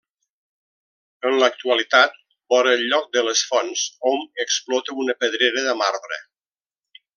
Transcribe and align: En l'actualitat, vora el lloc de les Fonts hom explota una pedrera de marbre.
En 1.31 1.35
l'actualitat, 1.43 2.15
vora 2.55 2.73
el 2.79 2.87
lloc 2.93 3.05
de 3.17 3.23
les 3.27 3.45
Fonts 3.51 3.85
hom 4.13 4.25
explota 4.47 4.99
una 5.05 5.19
pedrera 5.23 5.67
de 5.71 5.79
marbre. 5.85 6.23